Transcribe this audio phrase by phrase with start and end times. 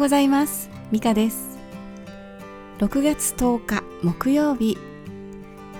[0.00, 0.70] ございます。
[0.90, 1.58] ミカです。
[2.78, 4.78] 6月10日木曜日、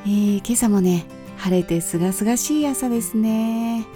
[0.05, 1.07] えー、今朝もね
[1.39, 3.87] 晴れてすがすがしい朝ですね。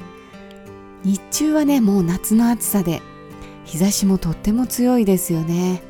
[1.05, 3.03] 日中はねもう夏の暑さで
[3.67, 5.83] 日差しもとっても強いですよね、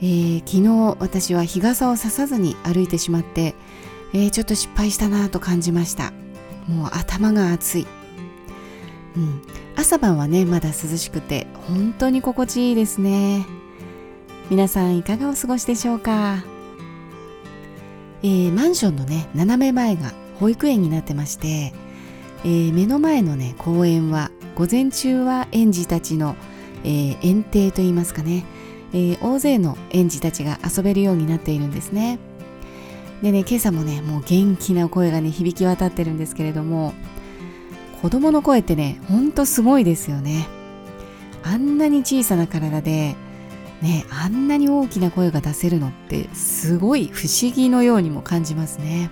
[0.00, 3.54] えー、昨日私は日傘をささずに歩いてしまって、
[4.14, 6.14] えー、ちょっと失敗したなと感じました。
[6.66, 7.86] もう頭が熱い。
[9.16, 9.42] うん、
[9.76, 13.46] 朝晩はねまだ涼しくて本当に心地いいですね。
[14.50, 16.44] 皆さんいかがお過ごしでしょうか、
[18.22, 21.72] えー、マンションのね斜め前が保育園になってまして、
[22.44, 26.36] えー、目の前のね公園は午前中は園児たちの、
[26.84, 28.44] えー、園庭といいますかね、
[28.92, 32.18] え大勢の園児たちが遊べるようになっているんですね。
[33.22, 36.92] でね今朝もねもう元気な声がね響き渡ってるんですけれども
[38.04, 40.46] 子供の声ってねほんとすごいですよね。
[41.42, 43.16] あんなに小さな体で
[43.80, 49.10] ねあんなに大きな声が出せるのってすごい不思議のようにも感じますね、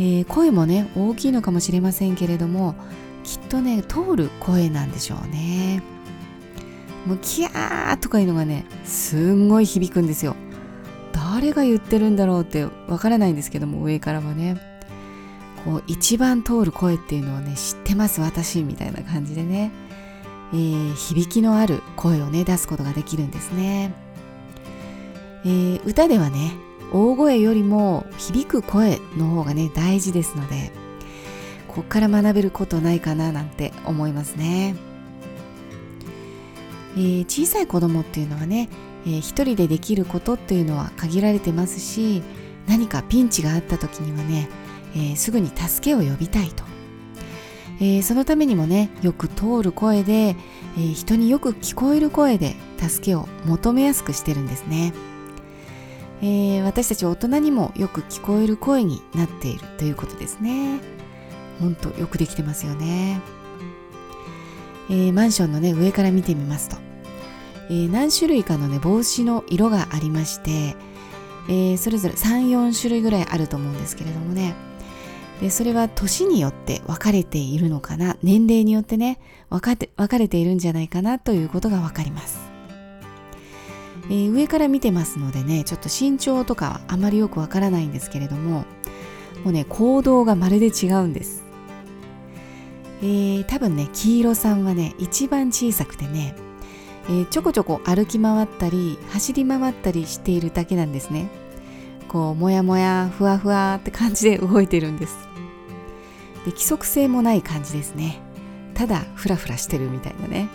[0.00, 2.74] えー、声もね大きいのかもしれませんけれども
[3.22, 5.80] きっとね通る声なんでしょうね。
[7.06, 10.34] もうキャーとかいうのがねすんごい響くんですよ。
[11.12, 14.77] 誰が言ってるんだろうってわからないんですけども上からはね。
[15.68, 19.70] こう一番通る声っていうのをね知ってます私みたいな感じでね、
[20.54, 23.92] えー、響きのある声をね出すことができるんですね、
[25.44, 26.52] えー、歌ではね
[26.90, 30.72] 大声よりも響く声の方がね大事ですので
[31.66, 34.74] こっから学べることないかななんて思いますね、
[36.96, 38.70] えー、小さい子供っていうのはね、
[39.04, 42.22] えー、一人でできることっていうのは限られてますし
[42.66, 44.48] 何かピンチがあった時にはね
[44.94, 46.64] えー、すぐに助けを呼びたいと、
[47.80, 50.36] えー、そのためにもねよく通る声で、
[50.76, 54.92] えー、人によく聞こえる声で助けを求めやすくしてるんですね、
[56.22, 60.80] え私たち大人にもよく聞こえる声になっているということですね。
[61.60, 63.20] ほんとよくできてますよね、
[64.88, 66.76] えマンションのね上から見てみますと、
[67.68, 70.76] え何種類かのね帽子の色がありまして、
[71.48, 74.67] えそれぞれ34種類ぐらいあると思うんですけれどもね。
[75.40, 78.16] でそれは年によって分かれているのかな？
[78.22, 81.20] 年齢によってね分かって分かれているんじゃないかな？
[81.20, 82.40] ということが分かります、
[84.06, 88.64] えー、上から見てますのでねちょっと身長とかはあまりよく分からないんですけれども
[89.44, 91.44] もうね行動がまるで違うんです、
[93.00, 96.34] えー、多分ね黄色さんはね一番小さくてね、
[97.04, 101.28] えー、ちょこちょこ歩き回ったり走り回ったりしているだけなんですね。
[102.08, 105.28] こうもやもやふわふわって感じで動いてるんです。
[106.44, 108.20] で規則性もない感じですね。
[108.74, 110.48] ただフラフラしてるみたいなね、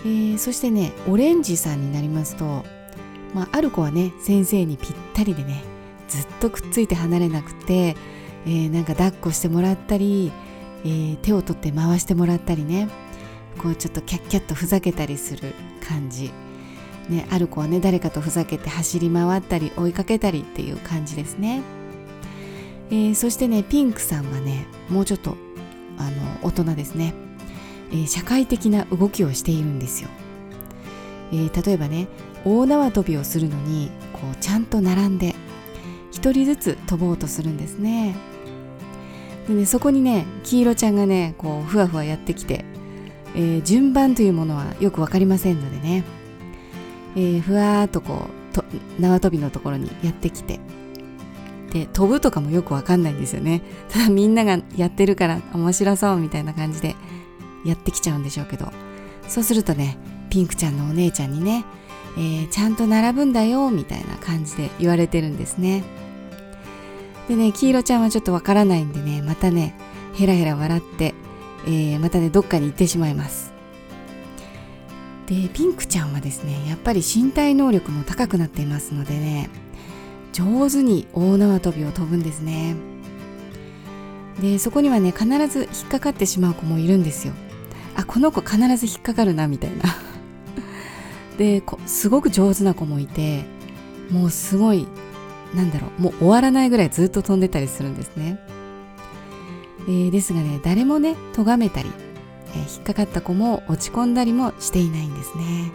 [0.00, 2.64] えー、そしてねオレンジさんになりますと、
[3.34, 5.64] まあ、ある子はね先生にぴったりでね
[6.06, 7.96] ずっとくっついて離れなくて、
[8.46, 10.30] えー、なんか抱っこしてもらったり、
[10.84, 12.88] えー、手を取って回してもらったりね
[13.58, 15.52] こうちょっとキャッキャッとふざけたりする
[15.86, 16.30] 感じ。
[17.08, 21.62] ね、ある子はね誰かとふざけて走り回ったり追いかけたりっていう感じですね。
[22.90, 25.36] えー、そしてねピンクさんはねもうちょっと
[25.98, 26.10] あの
[26.42, 27.14] 大人ですね、
[27.90, 30.08] えー、社会的な動きをしているんですよ、
[31.32, 32.08] えー、例えばね
[32.44, 35.34] 大縄跳びをするのにこうちゃんと並んで
[36.12, 38.16] 一人ずつ飛ぼうとするんですね。
[39.46, 42.64] でねそこにね黄色ちゃんがねこうふわふわやってきて、
[43.34, 46.04] え順番というものはよく分かりませんのでね、
[47.16, 48.64] えふわーっとこうと
[48.98, 50.60] 縄跳びのところにやってきて。
[51.70, 53.62] で飛ぶとかもよくわかんないんですよね。
[53.90, 56.96] ただみんながやってるから面白そうみたいな感じで
[57.64, 58.72] やってきちゃうんでしょうけど。
[59.28, 59.98] そうするとね
[60.30, 61.66] ピンクちゃんのお姉ちゃんにね、
[62.16, 65.84] えー、ちゃんと並ぶんだよみたいな感じで言われてるんですね。
[67.28, 69.74] でね黄色ちゃんはちょっとわからないんでねまたね
[70.14, 71.14] ヘラヘラ笑って、
[71.66, 73.57] えー、またねどっかに行ってしまいます。
[75.28, 79.50] でピンクちゃんはですねやっぱり身体能力も高くなっていますのでね
[80.32, 82.76] 上手に大縄跳びを飛ぶんですね。
[84.40, 87.34] でそこにはね必ず引っかかってしまう子もいるんですよ。
[87.96, 89.84] あこの子必ず引っかかるなみたいな。
[91.36, 93.44] ですごく上手な子もいて
[94.10, 94.86] もうすごい
[95.54, 98.40] なんだろうもう終わらないぐらいずっと飛んでたりするんですね、
[99.86, 101.90] えー、ですがね誰もね咎めたり、
[102.54, 105.70] えー、引っかかった子も落ち込んだりもしていないんですね。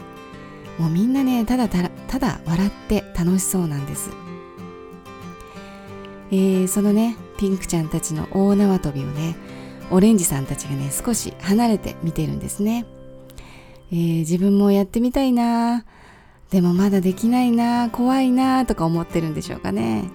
[0.80, 1.84] もうみんなねただた
[2.20, 4.10] だ笑って楽しそうなんです。
[6.32, 9.36] えー、そのねピンクちゃんたちの大縄跳びをね
[9.92, 12.86] オレンジさんたちがね少し離れて見てるんですね、
[13.92, 15.86] えー、自分もやってみたいな。
[16.50, 20.10] でもまだできないな怖いなとか思ってるんでしょうかね。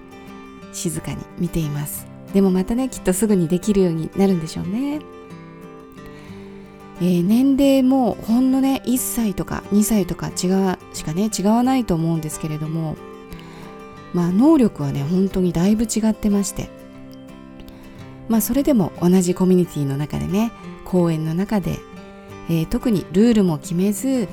[0.71, 2.07] 静かに見ています。
[2.33, 4.99] でもまたねきっとすぐにできるようになるんでしょうね。
[7.01, 12.97] えー、年齢もほんのね1歳とか2歳とか違うしかね違わないと思うんですけれども
[14.13, 16.79] まあ能力はね本当にだいぶ違ってまして。
[18.29, 20.51] まあそれでも同じコミュニティの中でね
[20.85, 21.79] 公園の中で、
[22.47, 24.27] えー、特にルールも決めず、え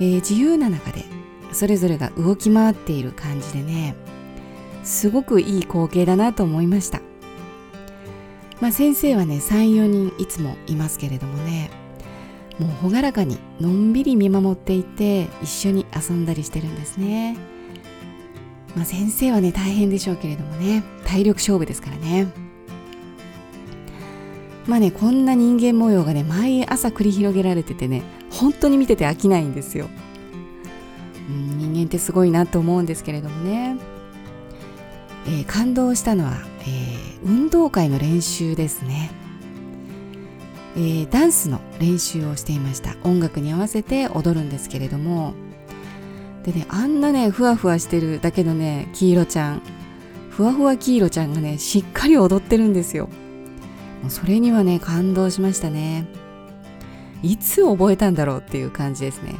[0.00, 1.04] ー、自由な中で
[1.52, 3.94] それぞれが動き回っている感じでね
[4.82, 7.00] すごくいい光景だなと思いました。
[8.60, 11.83] まあ先生はね34人いつもいますけれどもね。
[12.58, 17.36] もう朗らかにのんびり見守っていて一緒に遊んだりしてるんですね。
[18.76, 20.82] まあ先生はね大変でしょうけれどもね。
[21.04, 22.44] 体力勝負ですからね。
[24.66, 29.88] まあねこんな人間模様がね毎朝繰り広げられててね本当に見てて飽きないんですよ、
[31.28, 33.76] うん、人間ってすごいなと思うんですけれどもね、
[35.26, 39.10] えー、感動したのは、えー、運動会の練習ですね。
[40.76, 42.96] えー、ダンスの練習をしていました。
[43.04, 45.34] 音楽に合わせて踊るんですけれども。
[46.44, 49.62] でねあんなねふわふわしてるだけのね黄色ちゃん。
[50.30, 53.08] ふわふわ黄色ちゃんがねしっかり踊ってるんですよ。
[54.02, 56.06] もうそれにはね感動しましたね。
[57.22, 59.34] いつ覚えたんだろうっていう感じですね、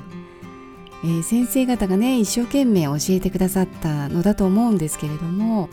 [1.05, 5.69] えー、先生方がね一生懸命教えてくださったのだと思うんですけれども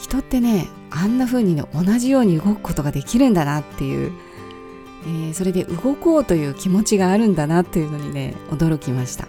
[0.00, 4.10] 人ってねあんな風にね同じように動くことができるんだなっていう
[5.04, 9.26] えー、それで動こうという気持ちがあるんだなというのにね驚きました、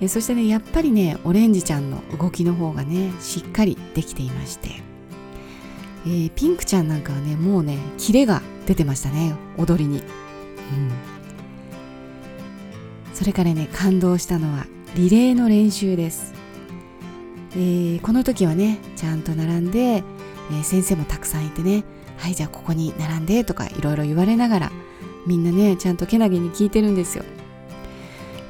[0.00, 4.70] えー、そしてねやっぱりねオレンジちゃんの動きの方がねしっかりできていまして、
[6.06, 10.04] えー、ピンクちゃんなんかはねもうねキレが出てましたね踊りに、うん、
[13.12, 16.32] それからね感動したのはリレーの練習です、
[17.52, 21.84] えー、この時はねちゃんと並んで、えー、先生もたくさんいてね
[22.24, 24.72] はいじゃあここに並んでとかいろいろ言われながら
[25.26, 27.24] みんなねちゃんとけなげに聞いてるんですよ。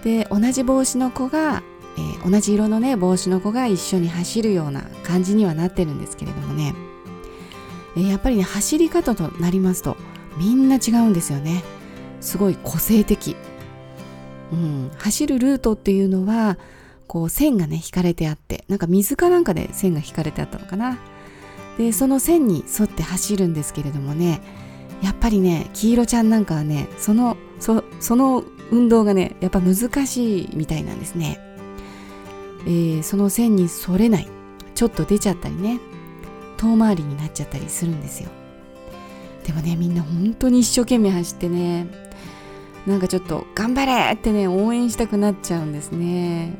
[0.05, 1.65] で同じ帽子の子が、
[1.97, 6.73] えー、同じ色のね帽子の子が一緒に走るような感じにはなってるんですけれどもね、
[7.97, 9.97] えー、やっぱりね走り方となりますと
[10.37, 11.65] みんな違うんですよね。
[12.21, 13.35] すごい個性的、
[14.53, 16.59] うん、走るルートっていうのは
[17.09, 20.97] こう線がね引かれてあってなんか水かなんかで線が引かれてあったのかな。
[21.79, 24.41] でその線に沿って走るんですけれどもね
[25.03, 31.38] やっぱりね黄色ちゃんなんかはねそのそその運動がねやっぱ難しいみたいなんですね、
[32.62, 34.29] えー、その線に沿れない。
[34.75, 35.79] ちょっと出ちゃったりね
[36.56, 38.29] 遠回りになっちゃったりするんですよ。
[39.47, 41.87] でもねみんな本当に一生懸命走ってね
[42.87, 46.55] なんかちょっと頑張れってね応援したくなっちゃうんですね、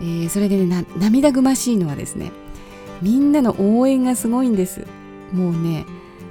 [0.00, 2.32] えー、それでね涙ぐましいのはですね
[3.04, 4.86] みんなの応援がすごいんです。
[5.30, 5.84] もうね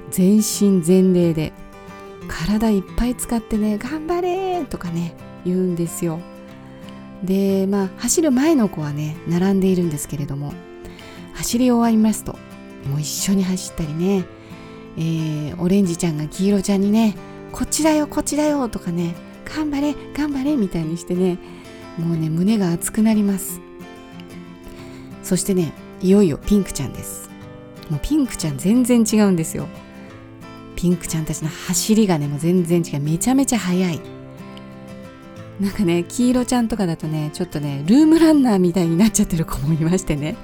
[0.10, 1.54] 全身全霊で
[2.28, 5.16] 体いっぱい使ってね頑張れとかね
[5.46, 6.20] 言うんですよ。
[7.24, 10.52] でまあ走る前の子はね並んでいるんですけれども
[11.36, 12.34] 走り終わりますと
[12.90, 14.26] もう一緒に走ったりね、
[14.98, 17.16] えー、オレンジちゃんが黄色ちゃんにね
[17.52, 19.14] こっちだよこっちだよとかね
[19.46, 21.38] 頑張れ頑張れみたいにしてね
[22.00, 23.62] もうね胸が熱くなります。
[25.22, 25.72] そしてね
[26.04, 27.30] いよいよピンクちゃんです。
[27.90, 29.68] もうピンクちゃん全然違うんですよ。
[30.76, 33.00] ピンクちゃんたちの走りがねもう全然違う。
[33.00, 34.02] めちゃめちゃ速い。
[35.62, 40.36] なんかね黄色ちゃんとかだとねちょっとねルームランナーみたいになっちゃってる子もいましてね。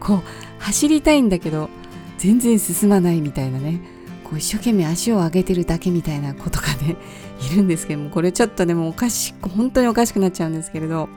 [0.00, 0.22] こう
[0.58, 1.70] 走りたいんだけど
[2.18, 3.80] 全然進まないみたいなね。
[4.24, 6.96] こう一生懸命足を上げてるだけみたいな子とかね
[7.52, 11.08] いるんですけどもこれちょっとねもうおかしく本当におかしくなっちゃうんですけれど。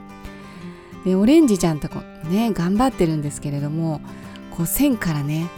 [1.06, 4.02] でオレンジちゃんとこね頑張ってるんですけれども
[4.52, 5.50] こう線からね、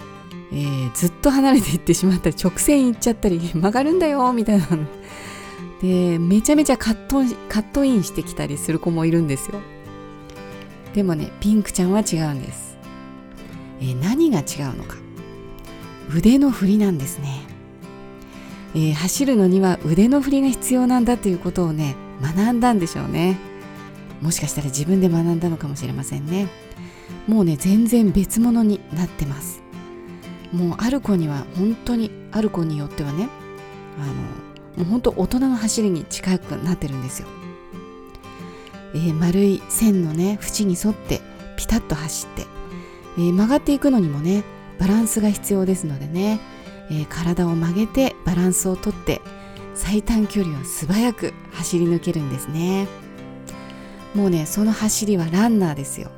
[0.51, 4.67] えー、ずっと離れていってしまったり直線行っちゃったり 曲がるんだよみたいな。
[5.81, 9.55] でめちゃめちゃカットカットインしてきたりする子もいるんですよ。
[10.93, 12.77] でもねピンクちゃんは違うんです、
[13.79, 14.97] えー、何が違うのか。
[16.13, 17.43] 腕の振りなんですね、
[18.73, 23.48] えー、走るのには腕の振りが必要なんだということをね学んだんでしょうね。
[24.21, 26.47] もしかしたら自分で学んだのかもしれませんね。
[27.27, 29.61] もうね全然別物になってます。
[30.51, 33.29] もうある子には本当にある子によってはね
[33.99, 34.05] あ
[34.77, 37.27] のもう本当大人の走りに近くなってるんですよ、
[38.93, 41.21] えー、丸い線のね縁に沿って
[41.57, 42.45] ピタッと走って、
[43.17, 44.43] えー、曲がっていくのにもね
[44.79, 46.39] バランスが必要ですのでね、
[46.89, 49.21] えー、体を曲げてバランスをとって
[49.75, 52.87] 最短距離を素早く走り抜けるんですね。
[54.15, 56.09] もうねその走りはランナーですよ。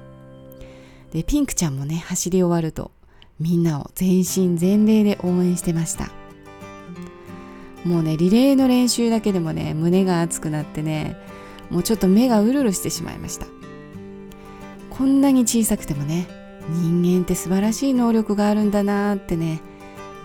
[1.12, 2.92] でピンクちゃんもね走り終わると
[3.40, 6.10] みんなを全身全霊で応援してました。
[7.84, 11.18] もうねリレーの練習だけでもね胸が熱くなってね
[11.70, 13.48] もうちょっと目がうるうるしてしまいました。
[14.90, 16.28] こんなに小さくてもね
[16.70, 19.62] 人間って素晴らしい能力があるんだなーってね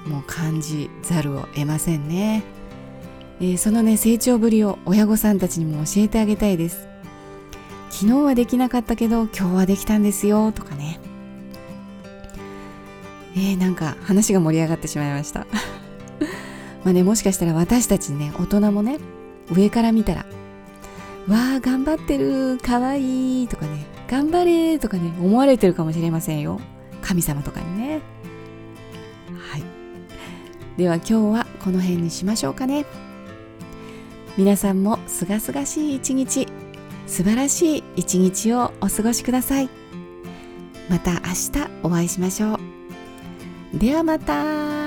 [0.07, 2.45] もう感じざるを得ませんね、
[3.41, 6.86] えー、そのね成長ぶりを親御さんたちにも教えてあげたいです。
[7.99, 11.01] 昨日はできなかったけど今日はできたんですよとかね。
[13.35, 15.47] えー、なんか話が盛り上がってしまいました。
[16.85, 18.99] まあねもしかしたら私たちね大人もね
[19.51, 20.27] 上から見たら
[21.27, 26.61] わあ頑張ってるかわいいとかね頑張れとかね思われてるかもしれませんよ。
[27.01, 28.03] 神様とかにね。
[29.39, 29.63] はい。
[30.77, 32.85] では今日はこの辺にしましょうかね。
[34.37, 36.66] 皆さんもすがすがしい一日。
[37.07, 39.69] 素晴らしい一日をお過ごしください。
[40.89, 42.59] また明日お会いしましょ
[43.75, 43.79] う。
[43.79, 44.86] ではまた。